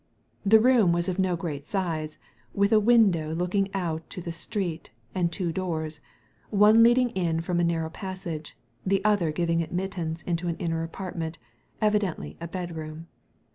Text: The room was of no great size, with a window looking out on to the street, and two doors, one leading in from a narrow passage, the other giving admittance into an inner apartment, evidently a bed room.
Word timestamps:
The 0.43 0.59
room 0.59 0.91
was 0.93 1.07
of 1.07 1.19
no 1.19 1.35
great 1.35 1.67
size, 1.67 2.17
with 2.55 2.71
a 2.71 2.79
window 2.79 3.35
looking 3.35 3.69
out 3.75 4.01
on 4.01 4.07
to 4.09 4.21
the 4.21 4.31
street, 4.31 4.89
and 5.13 5.31
two 5.31 5.51
doors, 5.51 6.01
one 6.49 6.81
leading 6.81 7.11
in 7.11 7.39
from 7.41 7.59
a 7.59 7.63
narrow 7.63 7.91
passage, 7.91 8.57
the 8.83 9.05
other 9.05 9.31
giving 9.31 9.61
admittance 9.61 10.23
into 10.23 10.47
an 10.47 10.57
inner 10.57 10.81
apartment, 10.81 11.37
evidently 11.79 12.35
a 12.41 12.47
bed 12.47 12.75
room. 12.75 13.09